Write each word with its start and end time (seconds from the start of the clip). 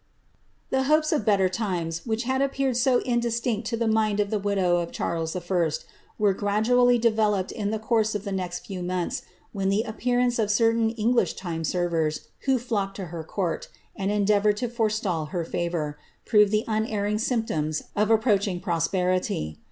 The 0.71 0.85
hopes 0.85 1.11
of 1.11 1.25
better 1.27 1.47
times, 1.47 2.07
which 2.07 2.23
had 2.23 2.41
appeared 2.41 2.75
so 2.75 3.01
indistinct 3.01 3.67
to 3.67 3.77
the 3.77 3.87
mind 3.87 4.19
of 4.19 4.31
the 4.31 4.39
widow 4.39 4.77
of 4.77 4.91
Charles 4.91 5.35
I., 5.35 5.69
were 6.17 6.33
gradually 6.33 6.97
developed 6.97 7.51
in 7.51 7.69
the 7.69 7.77
course 7.77 8.15
of 8.15 8.23
the 8.23 8.31
next 8.31 8.65
few 8.65 8.81
months, 8.81 9.21
when 9.53 9.69
the 9.69 9.83
appearance 9.83 10.39
of 10.39 10.49
certain 10.49 10.89
English 10.89 11.35
tim^ 11.35 11.63
sen'ers, 11.63 12.29
who 12.47 12.57
flocked 12.57 12.95
to 12.95 13.05
her 13.13 13.23
coitrt^and 13.23 14.09
endeavoured 14.09 14.57
to 14.57 14.69
forestal 14.69 15.29
her 15.29 15.45
iavonr, 15.45 15.93
proved 16.25 16.51
the 16.51 16.65
unerring 16.67 17.19
symptoms 17.19 17.83
of 17.95 18.09
approaching 18.09 18.59
prosperity. 18.59 19.59